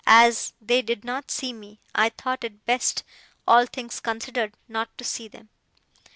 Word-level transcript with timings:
As 0.07 0.53
they 0.59 0.81
did 0.81 1.05
not 1.05 1.29
see 1.29 1.53
me, 1.53 1.79
I 1.93 2.09
thought 2.09 2.43
it 2.43 2.65
best, 2.65 3.03
all 3.47 3.67
things 3.67 3.99
considered, 3.99 4.55
not 4.67 4.97
to 4.97 5.03
see 5.03 5.27
them. 5.27 5.49